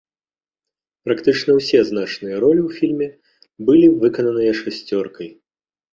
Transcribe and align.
Практычна 1.07 1.51
ўсе 1.59 1.79
значныя 1.91 2.35
ролі 2.45 2.61
ў 2.67 2.69
фільме 2.79 3.09
былі 3.69 3.87
выкананыя 4.05 4.53
шасцёркай. 4.65 5.29